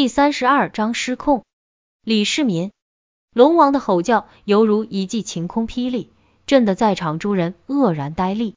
[0.00, 1.44] 第三十二章失控。
[2.02, 2.72] 李世民，
[3.34, 6.10] 龙王的吼叫犹如一记晴空霹雳，
[6.46, 8.54] 震得在场诸人愕然呆立。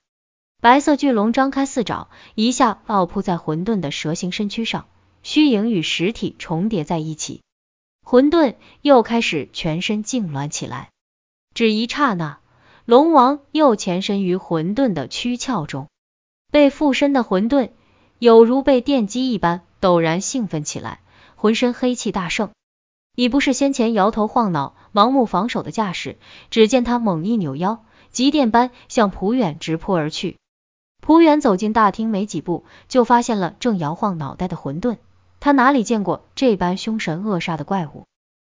[0.61, 4.85] 白色巨龙张开四爪，一下暴扑在混沌的蛇形身躯上，
[5.21, 7.41] 虚影与实体重叠在一起，
[8.05, 10.91] 混沌又开始全身痉挛起来。
[11.53, 12.39] 只一刹那，
[12.85, 15.89] 龙王又潜身于混沌的躯壳中，
[16.53, 17.71] 被附身的混沌
[18.17, 21.01] 有如被电击一般，陡然兴奋起来。
[21.43, 22.51] 浑身黑气大盛，
[23.17, 26.17] 已不是先前摇头晃脑、盲目防守的架势。
[26.49, 30.37] 只见他猛一扭腰，急电般向蒲远直扑而去。
[31.01, 34.99] 蒲远走进大厅没几步，就发现了正摇晃脑袋的混沌。
[35.41, 38.05] 他哪里见过这般凶神恶煞的怪物，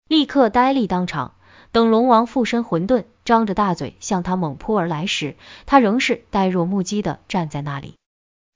[0.10, 1.36] 立刻呆立当场。
[1.72, 7.96] 等龙王附身混沌，张着大嘴向他猛扑而来时，他仍是呆若木鸡的站在那里。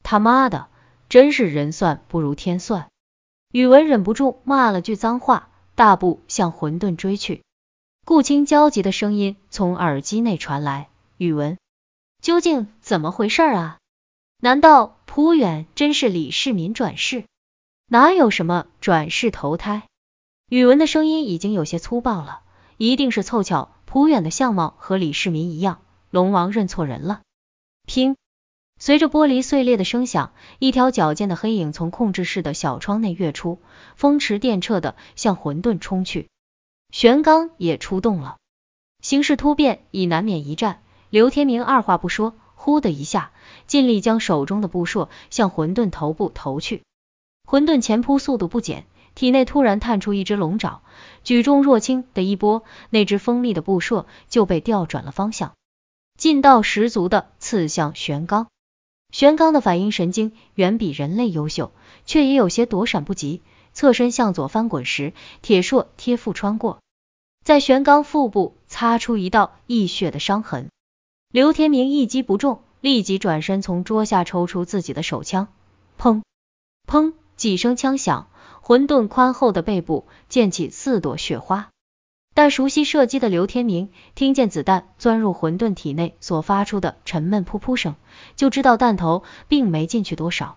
[0.03, 0.67] 他妈的，
[1.07, 2.89] 真是人算不如天算！
[3.57, 7.41] 宇文忍不住骂了句脏话，大步向混沌追去。
[8.05, 11.57] 顾青焦急的声音从耳机内传来：“宇文，
[12.21, 13.79] 究竟怎么回事啊？
[14.39, 17.23] 难道蒲远真是李世民转世？
[17.87, 19.87] 哪有什么转世投胎？”
[20.49, 22.41] 宇文的声音已经有些粗暴了，
[22.77, 27.21] 一定是凑巧蒲远的相貌和李世民一样，龙王认错人了。
[27.87, 28.17] 听！
[28.79, 33.59] 随着玻璃碎裂的声响，一条矫健的黑影从控制室的小窗内跃出，
[33.95, 36.27] 风驰电掣的向混沌冲去。
[36.91, 38.37] 玄刚也出动了，
[39.01, 40.81] 形势突变，已难免一战。
[41.09, 43.31] 刘天明二话不说，呼的一下，
[43.65, 46.83] 尽力将手中的布硕向混沌头部投去。
[47.45, 50.81] 混沌前扑速度不减，体内突然探出一只龙爪，
[51.23, 55.53] 举重若轻的一拨，那只锋利的布硕就被调转了方向，
[56.17, 58.47] 劲道十足的刺向玄刚。
[59.11, 61.71] 玄刚的反应神经远比人类优秀，
[62.05, 63.41] 却也有些躲闪不及。
[63.73, 65.13] 侧身向左翻滚时，
[65.43, 66.79] 铁硕贴腹穿过，
[67.43, 70.69] 在玄刚腹部擦出一道溢血的伤痕。
[71.31, 75.47] 刘天明一击不中，立即转身从桌下抽出自己的手枪，
[75.99, 76.23] 砰
[76.87, 78.29] 砰几声枪响，
[78.61, 81.69] 混沌宽厚的背部溅起四朵血花。
[82.37, 87.95] 但熟悉射击的刘天明听见子弹钻入混沌体内所发出的沉闷噗噗声，
[88.35, 90.55] 就知道弹头并没进去多少。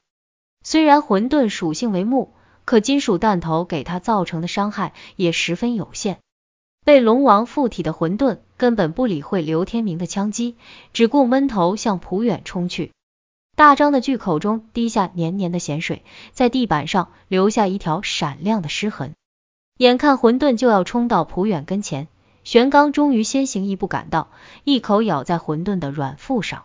[0.63, 2.35] 虽然混沌属性为木，
[2.67, 6.19] 可金属弹头给他造成的伤害也十分有限。
[6.85, 10.57] 被龙王附体的混沌根本不理会刘天明的枪击，
[10.93, 12.93] 只顾闷头向普远冲去。
[13.57, 19.15] 大张的巨口中滴下黏黏的咸水，在地板上留下一条闪亮的湿痕。
[19.81, 22.07] 眼看混沌就要冲到蒲远跟前，
[22.45, 24.29] 玄刚终于先行一步赶到，
[24.63, 26.65] 一口咬在混沌的软腹上。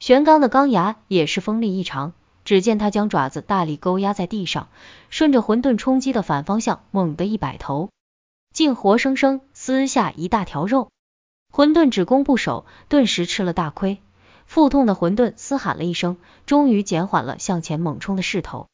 [0.00, 2.12] 玄刚的钢牙也是锋利异常，
[2.44, 4.66] 只见他将爪子大力勾压在地上，
[5.10, 7.90] 顺着混沌冲击的反方向猛地一摆头，
[8.52, 10.90] 竟活生生撕下一大条肉。
[11.52, 13.98] 混沌只攻不守，顿时吃了大亏。
[14.44, 18.66] 腹痛的混沌嘶喊了一声，终于减缓了向前猛冲的势头。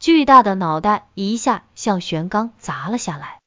[0.00, 3.38] 巨大的脑袋一下向玄刚砸了下来。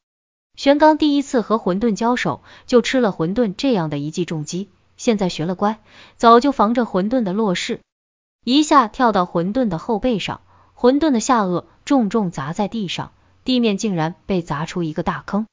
[0.55, 5.79] 玄刚第一次和混沌交手，就吃了混沌这样的一记重击，现在学了乖，
[6.15, 7.79] 早就防着混沌的落势，
[8.45, 10.41] 一下跳到混沌的后背上，
[10.75, 13.13] 混沌的下颚重重砸在地上，
[13.43, 15.47] 地面竟然被砸出一个大坑。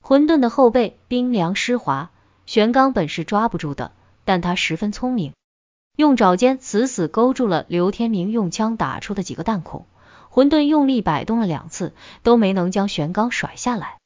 [0.00, 2.12] 混沌的后背冰凉湿滑，
[2.46, 3.90] 玄刚本是抓不住的，
[4.24, 5.32] 但他十分聪明，
[5.96, 9.86] 用爪尖死死勾住了刘天明用枪打出的几个弹孔。
[10.36, 13.96] 混沌用力摆动了两次，都没能将玄刚甩下来。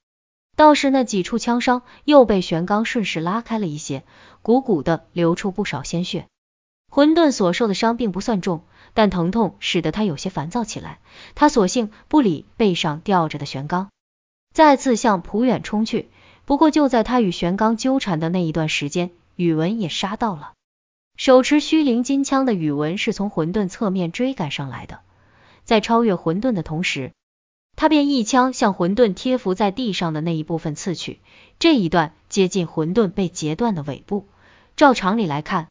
[0.54, 4.04] 倒是那几处枪伤又被玄刚顺势拉开了一些，
[4.40, 6.28] 鼓鼓的流出不少鲜血。
[6.88, 8.62] 混沌所受的伤并不算重，
[8.94, 11.00] 但疼痛使得他有些烦躁起来。
[11.34, 13.90] 他索性不理背上吊着的玄刚，
[14.54, 16.10] 再次向蒲远冲去。
[16.44, 20.52] 不过就在他与玄刚纠缠的那一段时间，宇文也杀到了。
[21.16, 25.00] 手持虚灵金枪的宇文是从混沌侧面追赶上来的。
[25.70, 27.12] 在超越混沌的同时，
[27.76, 31.20] 他便一枪向混沌贴伏在地上的那一部分刺去。
[31.60, 34.26] 这一段接近混沌被截断的尾部，
[34.74, 35.68] 照常理来看，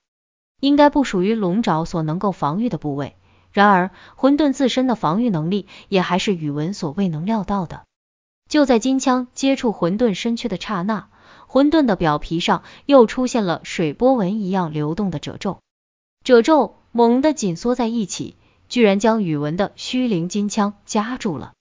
[0.62, 3.18] 应该不属于龙爪所能够防御的部位。
[3.52, 7.84] 然而，混沌自身的防御能力也还是宇文所未能料到的。
[8.48, 11.10] 就在金枪接触混沌身躯的刹那，
[11.46, 15.60] 混沌的表皮上又出现了水波纹一样流动的褶皱，
[16.24, 18.38] 褶皱猛地紧缩在一起。
[18.70, 21.54] 居然将宇文的虚灵金枪夹住了。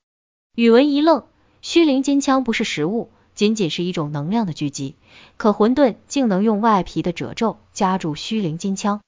[0.54, 1.24] 宇文一愣，
[1.62, 4.94] 虚灵金枪不是实物，仅仅是一种能量的聚集，
[5.36, 9.00] 可混沌竟能用外皮的褶皱夹住虚灵金枪，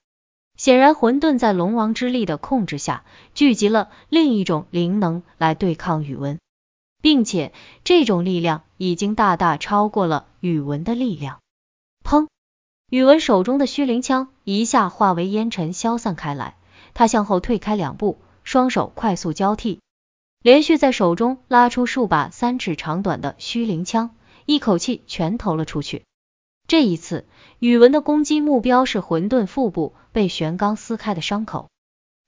[0.56, 3.04] 显然混沌在龙王之力的控制下，
[3.34, 6.38] 聚集了另一种灵能来对抗宇文。
[7.02, 7.52] 并且
[7.82, 11.40] 这种力量已经大大超过了宇文的力量。
[12.04, 12.28] 砰！
[12.90, 16.56] 宇文手中的虚灵枪一下化为烟尘消散开来，
[17.00, 19.80] 他向后退开两步，双手快速交替，
[20.42, 24.10] 连续在手中拉出数把三尺长短的虚灵枪，
[24.44, 26.04] 一口气全投了出去。
[26.68, 27.24] 这一次，
[27.58, 31.70] 宇文的攻击目标是混沌腹部被玄钢撕开的伤口。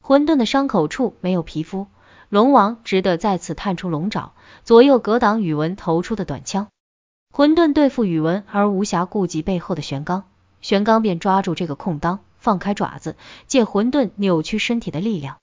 [0.03, 1.89] 混沌的伤口处没有皮肤，
[2.31, 4.33] 龙王只得再次探出龙爪，
[4.65, 6.69] 左右格挡宇文投出的短枪。
[7.31, 10.25] 混沌对付宇文而无暇顾及背后的玄钢，
[10.63, 13.17] 玄钢便抓住这个空当，放开爪子，
[13.47, 15.39] 借混沌扭曲身体的力量，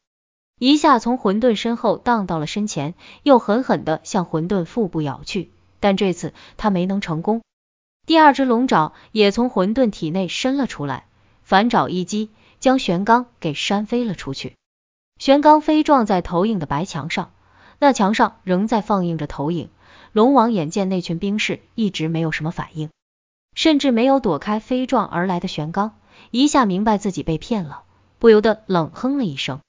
[0.60, 2.94] 一下从混沌身后荡到了身前，
[3.24, 5.50] 又狠狠的向混沌腹部咬去。
[5.80, 7.42] 但这次他没能成功。
[8.06, 11.06] 第二只龙爪也从混沌体内伸了出来，
[11.42, 14.58] 反爪一击，将玄钢给扇飞了出去。
[15.20, 17.32] 玄钢飞撞在投影的白墙上，
[17.80, 19.70] 那墙上仍在放映着投影。
[20.12, 22.90] 龙王眼见那群兵士一直没有什么反应，
[23.54, 25.96] 甚至没有躲开飞撞而来的玄钢，
[26.32, 27.84] 一下明白自己被骗了，
[28.20, 29.60] 不由得冷哼了一声。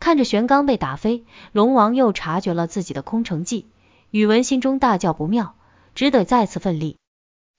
[0.00, 3.66] 看着玄刚被打飞，龙王又察觉了自己的空城计，
[4.10, 5.54] 宇文心中大叫不妙，
[5.94, 6.96] 只得再次奋力。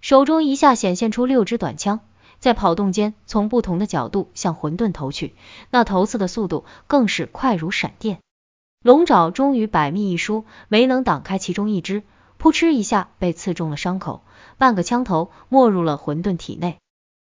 [0.01, 2.01] 手中一下显现出六支短枪，
[2.39, 5.35] 在跑动间从不同的角度向混沌投去，
[5.69, 8.19] 那投刺的速度更是快如闪电。
[8.83, 12.03] 龙爪终于百密一疏，没能挡开其中一只，
[12.37, 14.21] 扑哧一下被刺中了伤口，
[14.57, 16.79] 半个枪头没入了混沌体内。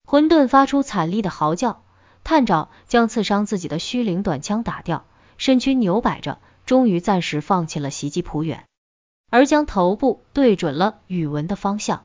[0.09, 1.83] 混沌发出惨厉的嚎叫，
[2.24, 5.06] 探爪将刺伤自己的虚灵短枪打掉，
[5.38, 8.63] 身躯扭摆着，终于暂时放弃了袭击普远，
[9.30, 12.04] 而将头部对准了宇文的方向。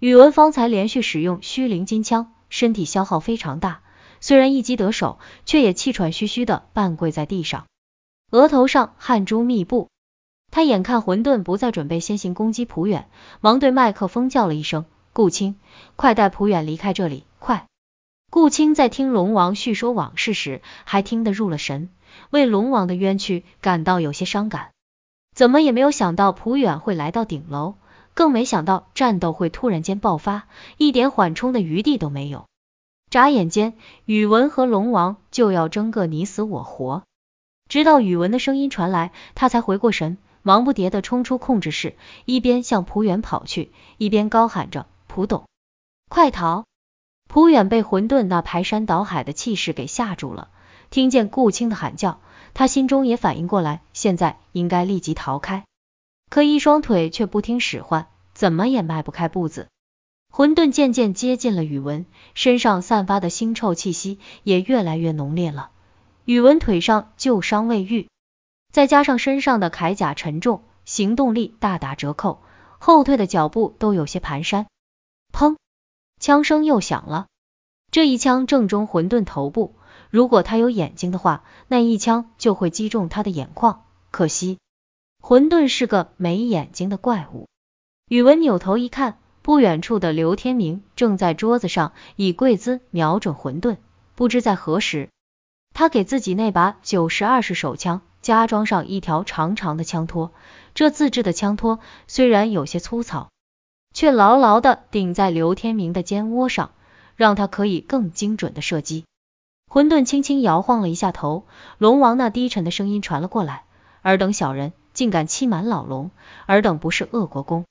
[0.00, 3.80] 宇文方才连续使用虚灵金枪，身体消耗非常大，
[4.20, 7.64] 虽然一击得手，却也气喘吁吁的半跪在地上，
[8.32, 9.88] 额头上汗珠密布。
[10.50, 13.08] 他眼看混沌不再准备先行攻击普远，
[13.40, 14.84] 忙对麦克风叫了一声
[15.14, 15.58] ：“顾青，
[15.96, 17.66] 快带普远离开这里，快！”
[18.30, 21.88] 顾青在听龙王叙说往事时，还听得入了神，
[22.30, 24.70] 为龙王的冤屈感到有些伤感。
[25.34, 27.74] 怎么也没有想到普远会来到顶楼。
[28.12, 32.46] 更没想到战斗会突然间爆发，一点缓冲的余地都没有。
[33.08, 37.04] 眨眼间，宇文和龙王就要争个你死我活。
[37.68, 45.46] 直到宇文的声音传来，他才回过神，忙不迭的冲出控制室，一边向蒲远跑去，一边高喊着：“蒲董，
[46.08, 46.64] 快逃！”
[47.32, 50.48] 蒲远被混沌那排山倒海的气势给吓住了，
[50.90, 52.18] 听见顾青的喊叫，
[52.54, 55.62] 他心中也反应过来，现在应该立即逃开。
[56.28, 59.68] 可一双腿却不听使唤，怎么也迈不开步子。
[60.32, 62.04] 混沌渐渐接近了宇文，
[62.34, 65.70] 身上散发的腥臭气息也越来越浓烈了。
[66.24, 68.08] 宇文腿上旧伤未愈，
[68.72, 72.42] 再加上身上的铠甲沉重，行动力大打折扣，
[72.80, 74.66] 后退的脚步都有些蹒跚。
[75.32, 75.54] 砰！
[76.20, 77.26] 枪声又响了，
[77.90, 79.74] 这一枪正中混沌头部。
[80.10, 83.84] 如果他有眼睛的话，那一枪就会击中他的眼眶。
[84.10, 84.58] 可惜。
[85.22, 87.48] 混沌是个没眼睛的怪物。
[88.08, 93.78] 宇文扭头一看，不远处的刘天明正在桌子上以跪姿瞄准混沌。
[94.14, 95.08] 不知在何时，
[95.72, 100.32] 他给自己那把九十二式手枪加装上一条长长的枪托。
[100.74, 103.30] 这自制的枪托虽然有些粗糙，
[104.00, 106.70] 却牢牢的顶在刘天明的肩窝上，
[107.16, 109.04] 让他可以更精准的射击。
[109.68, 111.44] 混沌轻轻摇晃了一下头，
[111.76, 113.64] 龙王那低沉的声音传了过来
[114.00, 116.10] ：“尔等小人。”竟敢欺瞒老龙，
[116.46, 117.66] 尔等不是恶国公，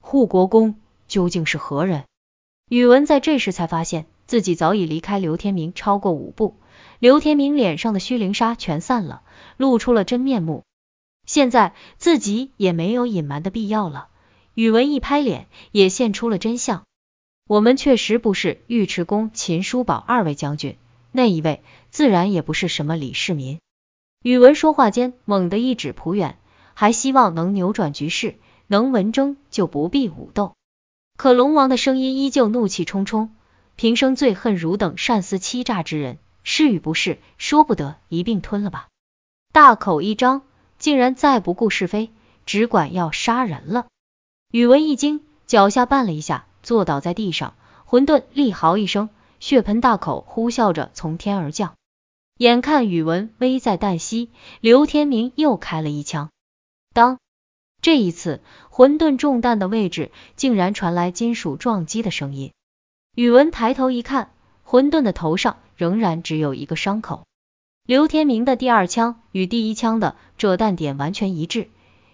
[0.00, 0.76] 护国公
[1.08, 2.04] 究竟是何人？
[2.70, 6.54] 宇文在这时才发现自己早已离开刘天明超过五步，
[7.00, 9.22] 刘天明脸上的虚灵纱全散了，
[9.56, 10.62] 露出了真面目。
[11.26, 14.06] 现在自己也没有隐瞒的必要了。
[14.54, 16.84] 宇文一拍脸，也现出了真相。
[17.46, 20.76] 我们确实不是尉迟恭、秦叔宝二位将军，
[21.12, 23.58] 那一位自然也不是什么李世民。
[24.22, 26.38] 宇文说话间，猛地一指蒲远。
[26.76, 28.34] 还希望能扭转局势，
[28.66, 30.54] 能文争就不必武斗。
[31.16, 33.32] 可龙王的声音依旧怒气冲冲，
[33.76, 38.88] 平生最恨汝等擅思欺诈之人，是与不是，说不得一并吞了吧。
[39.52, 40.42] 大口一张，
[40.78, 42.10] 竟然再不顾是非，
[42.44, 43.86] 只管要杀人了。
[44.54, 47.56] 宇文一惊，脚下绊了一下，坐倒在地上。
[47.86, 49.08] 混沌厉嚎一声，
[49.40, 51.74] 血盆大口呼啸着从天而降。
[52.38, 54.30] 眼看宇文危在旦夕，
[54.60, 56.30] 刘天明又开了一枪。
[56.92, 57.18] 当
[57.82, 62.52] 这一次，混沌中弹的位置竟然传来金属撞击的声音。
[63.16, 64.30] 宇文抬头一看，
[64.62, 67.26] 混沌的头上仍然只有一个伤口。
[67.84, 71.70] 刘天明的第二枪与第一枪的着弹点完全一致，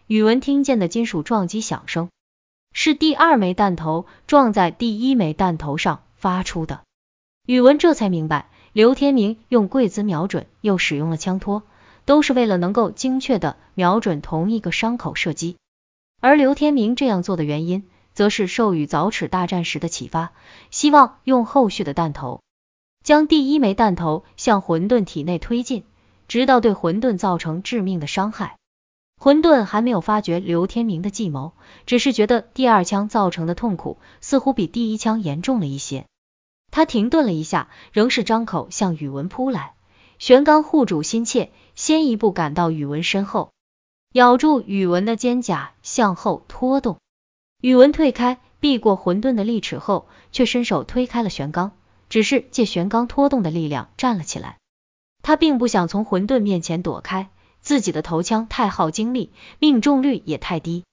[0.07, 2.09] 宇文听见的金属撞击响声，
[2.73, 6.83] 是第二枚弹头撞在第一枚弹头上发出的。
[7.47, 11.65] 宇文这才明白，刘天明用跪姿瞄准，又使用了枪托，
[12.05, 15.57] 都是为了能够精确的瞄准同一个伤口射击。
[16.21, 20.33] 而刘天明这样做的原因，则是受与凿齿大战时的启发，
[20.71, 22.43] 希望用后续的弹头，
[23.03, 25.85] 将第一枚弹头向混沌体内推进，
[26.29, 28.59] 直到对混沌造成致命的伤害。
[29.23, 31.53] 混沌还没有发觉刘天明的计谋，
[31.85, 36.07] 只是觉得第二枪造成的痛苦似乎比第一枪严重了一些。
[36.71, 39.75] 他停顿了一下，仍是张口向宇文扑来。
[40.19, 43.53] 玄刚护主心切，先一步赶到宇文身后，
[44.15, 46.97] 咬住宇文的肩胛向后拖动。
[47.61, 51.73] 宇文退开，避过混沌的利齿后，却伸手推开了玄刚，
[52.09, 54.57] 只是借玄刚拖动的力量站了起来。
[55.21, 57.29] 他并不想从混沌面前躲开。
[57.61, 60.85] 自己的头枪太耗精力，命中率也太低，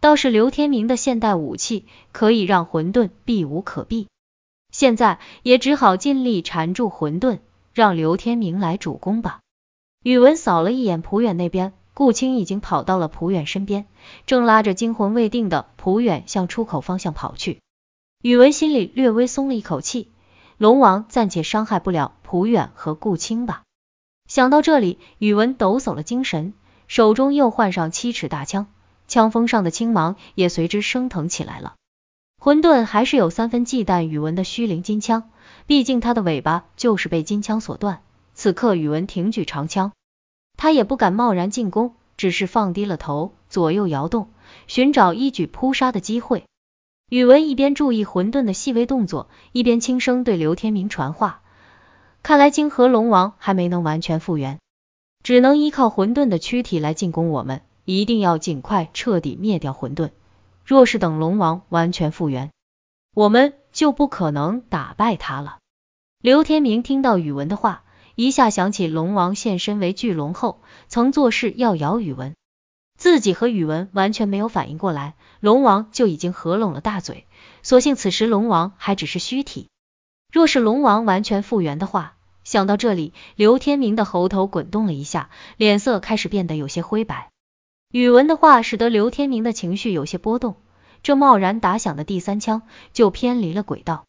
[0.00, 4.08] 倒是刘天明的现代武器可以让混沌避无可避。
[4.70, 7.40] 现在也只好尽力缠住混沌，
[7.74, 9.40] 让刘天明来主攻吧。
[10.02, 13.86] 宇文扫了一眼蒲远那边，顾青已经跑到了蒲远身边，
[14.26, 17.60] 正拉着惊魂未定的蒲远向出口方向跑去。
[18.22, 20.10] 宇文心里略微松了一口气，
[20.56, 23.62] 龙王暂且伤害不了蒲远和顾青吧。
[24.32, 26.54] 想到这里，宇文抖擞了精神，
[26.88, 28.66] 手中又换上七尺大枪，
[29.06, 31.74] 枪锋上的青芒也随之升腾起来了。
[32.40, 35.28] 混沌还是有三分忌惮宇文的虚灵金枪，
[35.66, 38.00] 毕竟他的尾巴就是被金枪所断。
[38.32, 39.92] 此刻宇文挺举长枪，
[40.56, 44.30] 他也不敢贸然进攻，只是放低了头，左右摇动，
[44.66, 46.46] 寻找一举扑杀的机会。
[47.10, 51.41] 宇文一边注意混沌的细微动作，一边轻声对刘天明传话。
[52.22, 54.60] 看来金河龙王还没能完全复原，
[55.24, 60.10] 只能依靠混沌的躯体来进攻我们，一定要尽快彻底灭掉混沌。
[60.64, 62.52] 若是等龙王完全复原，
[63.12, 65.58] 我们就不可能打败他了。
[66.20, 67.82] 刘天明听到宇文的话，
[68.14, 72.36] 一下想起龙王现身为巨龙后，曾作势要咬宇文，
[72.96, 77.26] 自己和宇文完全没有反应过来，龙王就已经合拢了大嘴。
[77.64, 79.70] 所幸此时龙王还只是虚体。
[80.32, 87.28] 若是龙王完全复原的话，想到这里，刘天明的喉头滚动了一下，脸色开始变得有些灰白。
[87.92, 90.56] 宇文的话使得刘天明的情绪有些波动，
[91.02, 92.62] 这贸然打响的第三枪
[92.94, 94.06] 就偏离了轨道，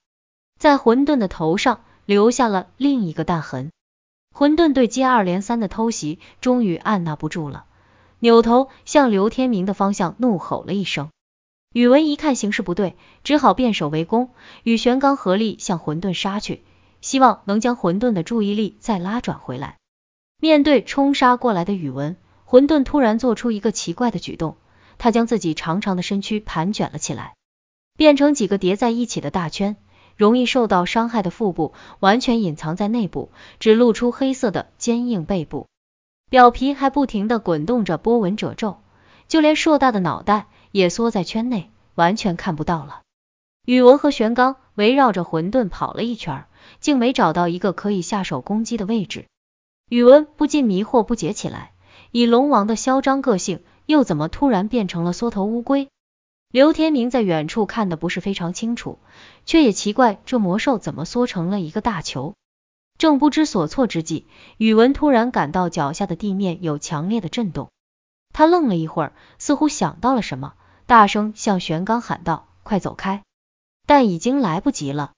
[0.57, 3.71] 在混沌的头上留下了另一个弹痕。
[4.33, 7.65] 混沌对接二连三的偷袭终于按捺不住了，
[8.19, 11.09] 扭头向刘天明的方向怒吼了一声。
[11.73, 14.29] 宇文一看形势不对，只好变手为攻，
[14.61, 16.63] 与玄刚合力向混沌杀去，
[17.01, 19.77] 希望能将混沌的注意力再拉转回来。
[20.39, 22.15] 面对冲杀过来的宇文，
[22.45, 24.55] 混沌突然做出一个奇怪的举动，
[24.99, 27.33] 他将自己长长的身躯盘卷了起来，
[27.97, 29.75] 变成几个叠在一起的大圈，
[30.15, 35.65] 容易受到伤害的腹部完全隐藏在内部，只露出黑色的坚硬背部，
[36.29, 38.77] 表皮还不停的滚动着波纹褶皱，
[39.27, 40.45] 就连硕大的脑袋。
[40.73, 43.01] 也缩在圈内，完全看不到了。
[43.63, 46.47] 宇文和玄刚围绕着混沌跑了一圈，
[46.79, 49.27] 竟没找到一个可以下手攻击的位置。
[49.87, 51.73] 宇文不禁迷惑不解起来，
[52.09, 55.89] 以龙王的嚣张个性，又怎么突然变成了缩头乌龟？
[56.51, 58.97] 刘天明在远处看的不是非常清楚，
[59.45, 62.33] 却也奇怪这魔兽怎么缩成了一个大球。
[62.97, 64.25] 正不知所措之际，
[64.57, 67.69] 宇文突然感到脚下的地面有强烈的震动，
[68.33, 70.55] 他愣了一会儿，似乎想到了什么。
[70.85, 73.23] 大声向玄刚喊道：“快走开！”
[73.87, 75.11] 但已经来不及了。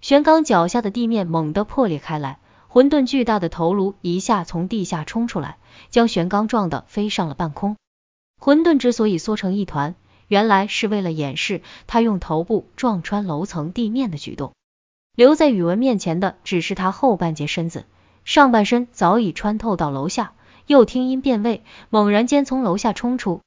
[0.00, 2.38] 玄刚脚下的地面猛地破裂开来，
[2.68, 5.58] 混沌巨大的头颅一下从地下冲出来，
[5.90, 7.76] 将玄刚撞得飞上了半空。
[8.40, 9.96] 混沌之所以缩成一团，
[10.28, 14.52] 原来是为了掩饰他用头部撞穿楼层地面的举动。
[15.16, 17.86] 留在宇文面前的只是他后半截身子，
[18.24, 20.32] 上半身早已穿透到楼下。
[20.66, 23.40] 又听音变位，猛然间从楼下冲出。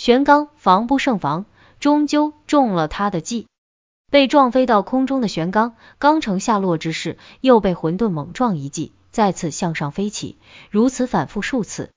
[0.00, 1.44] 玄刚防不胜防，
[1.78, 3.46] 终究中了他的计。
[4.10, 10.38] 被撞飞到空中的玄刚，刚成下落之势，又被混沌猛撞一记，再次向上飞起。
[10.70, 11.90] 如此反复数次，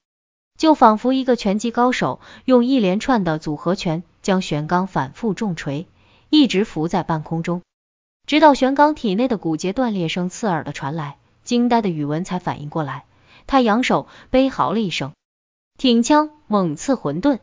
[0.58, 5.88] 就仿佛一个拳击高手用一连串的组合拳将玄刚反复重锤，
[6.30, 7.62] 一直浮在半空中，
[8.28, 13.06] 直到玄刚体内的骨节断裂声刺耳的传来，惊呆的宇文才反应过来，
[13.48, 15.14] 他扬手悲嚎了一声，
[15.78, 17.40] 挺枪猛刺混沌。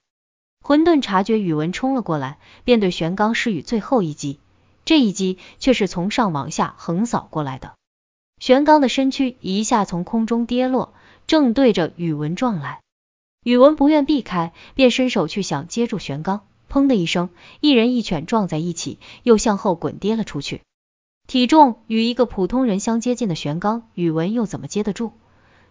[0.63, 4.39] 混沌察觉宇文冲了过来，便对玄刚施予最后一击，
[4.85, 7.75] 这一击却是从上往下横扫过来的。
[8.39, 10.95] 玄刚的身躯一下从空中跌落，
[11.27, 12.81] 正对着宇文撞来。
[13.43, 20.61] 宇文不愿避开，便伸手去想接住玄刚，砰的一声，一人一犬撞在一起，又向后滚跌了出去。
[21.27, 25.13] 体重与一个普通人相接近的玄刚，宇文又怎么接得住？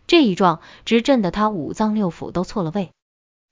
[0.07, 2.91] 这一撞，直震得他五脏六腑都错了位，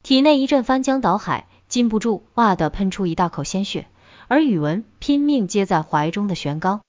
[0.08, 3.90] 体内一阵翻江倒海，禁不住哇的喷出一大口鲜血。
[4.30, 6.80] 而宇文拼命接在怀中的玄刚，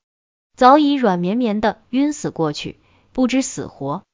[0.57, 2.79] 早已软绵绵的晕死过去，
[3.13, 4.05] 不知死活。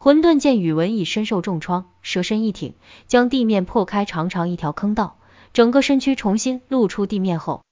[0.00, 2.74] 混沌见宇文已身受重创，蛇身一挺，
[3.06, 5.18] 将地面破开长长一条坑道，
[5.52, 7.62] 整个身躯重新露出地面后，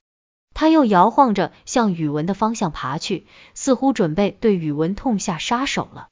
[0.55, 6.07] 他又摇晃着向宇文的方向爬去，似乎准备对宇文痛下杀手了。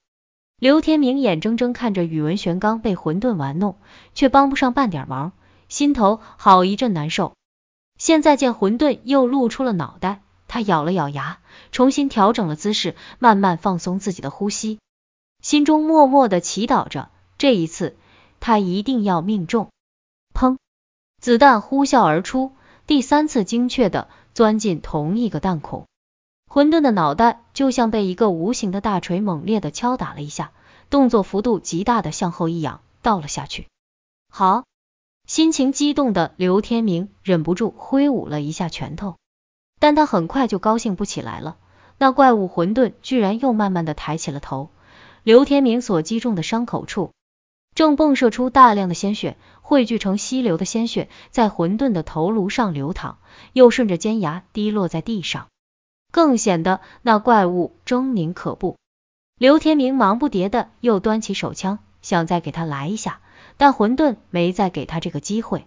[0.58, 3.76] 刘天明眼睁睁看着宇文玄刚被混沌玩弄，
[4.14, 5.32] 却帮不上半点忙，
[5.68, 7.34] 心头好一阵难受。
[7.98, 11.40] 现在见混沌又露出了脑袋，他咬了咬牙，
[11.72, 14.78] 重新调整了姿势，慢慢放松自己的呼吸。
[15.42, 17.94] 心中默默的祈祷着，这一次
[18.40, 19.68] 他一定要命中。
[20.32, 20.56] 砰！
[21.20, 22.52] 子弹呼啸而出，
[22.86, 25.84] 第三次精确的钻进同一个弹孔。
[26.56, 30.52] 混沌的脑袋就像被一个无形的大锤猛烈的敲打了一下，
[30.88, 33.66] 动作幅度极大的向后一仰，倒了下去。
[34.32, 34.64] 好！
[35.26, 39.16] 心情激动的刘天明忍不住挥舞了一下拳头，
[39.80, 41.58] 但他很快就高兴不起来了。
[41.98, 44.70] 那怪物混沌居然又慢慢的抬起了头。
[45.24, 47.12] 刘天明所击中的伤口处，
[47.74, 53.18] 正迸射出大量的鲜血，汇聚成溪流的鲜血在混沌的头颅上流淌，
[53.52, 55.48] 又顺着尖牙滴落在地上，
[56.16, 58.76] 更显得那怪物狰狞可怖。
[59.36, 63.20] 刘天明忙不迭的又端起手枪，想再给他来一下，
[63.58, 65.66] 但混沌没再给他这个机会。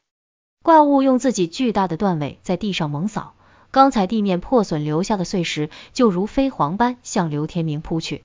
[0.63, 3.35] 怪物用自己巨大的断尾在地上猛扫，
[3.69, 8.23] 刚才地面破损留下的碎石就如飞蝗般向刘天明扑去。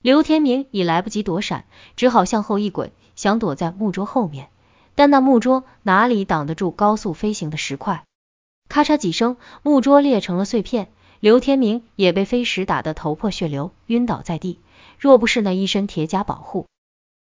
[0.00, 1.64] 刘天明已来不及躲闪，
[1.96, 4.50] 只好向后一滚，想躲在木桌后面，
[4.94, 8.04] 但那木桌哪里挡得住高速飞行的石块？
[8.68, 10.88] 咔嚓几声，木桌裂成了碎片，
[11.26, 14.60] 刘天明也被飞石打得头破血流，晕倒在地。
[14.96, 16.68] 若不是那一身铁甲保护，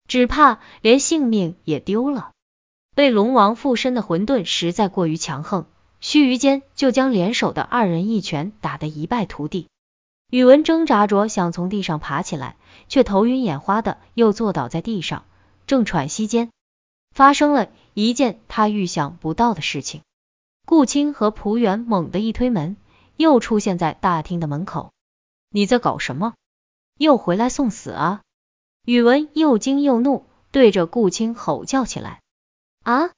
[0.09, 2.31] 只怕连性命也丢了。
[2.95, 5.67] 被龙王附身的混沌实在过于强横，
[6.01, 9.69] 须臾间就将联手的二人一拳打得一败涂地。
[10.29, 12.57] 宇文挣扎着想从地上爬起来。
[12.89, 15.23] 却头晕眼花的又坐倒在地上，
[15.65, 16.49] 正喘息间，
[17.15, 20.01] 发生了一件他预想不到的事情。
[20.65, 22.75] 顾青和蒲远猛地一推门，
[23.17, 24.91] 又出现在大厅的门口。
[25.49, 26.33] 你在搞什么？
[26.97, 28.21] 又回来送死啊？
[28.85, 32.21] 宇文又惊又怒，对着顾青吼叫起来。
[32.83, 33.11] 啊！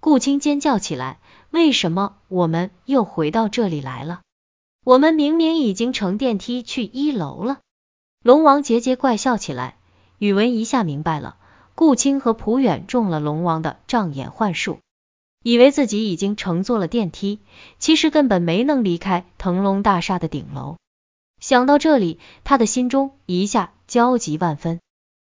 [0.00, 1.18] 顾青尖叫起来，
[1.50, 4.20] 为什么我们又回到这里来了？
[4.84, 7.58] 我们明明已经乘电梯去一楼了。
[8.22, 9.76] 龙王桀桀怪笑起来，
[10.18, 11.36] 宇文一下明白了，
[11.74, 14.78] 顾青和蒲远中了龙王的障眼幻术，
[15.48, 17.38] 以为自己已经乘坐了电梯，
[17.78, 20.76] 其实根本没能离开腾龙大厦的顶楼。
[21.40, 24.78] 想到这里，他的心中一下焦急万分。